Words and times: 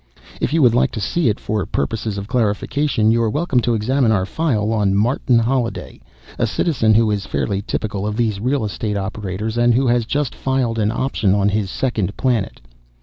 "If 0.41 0.51
you 0.51 0.63
would 0.63 0.73
like 0.73 0.89
to 0.93 0.99
see 0.99 1.29
it 1.29 1.39
for 1.39 1.63
purposes 1.67 2.17
of 2.17 2.27
clarification, 2.27 3.11
you're 3.11 3.29
welcome 3.29 3.59
to 3.59 3.75
examine 3.75 4.11
our 4.11 4.25
file 4.25 4.71
on 4.73 4.95
Martin 4.95 5.37
Holliday, 5.37 6.01
a 6.39 6.47
citizen 6.47 6.95
who 6.95 7.11
is 7.11 7.27
fairly 7.27 7.61
typical 7.61 8.07
of 8.07 8.17
these 8.17 8.39
real 8.39 8.65
estate 8.65 8.97
operators, 8.97 9.59
and 9.59 9.75
who 9.75 9.85
has 9.85 10.07
just 10.07 10.33
filed 10.33 10.79
an 10.79 10.89
option 10.91 11.35
on 11.35 11.49
his 11.49 11.69
second 11.69 12.17
planet." 12.17 12.61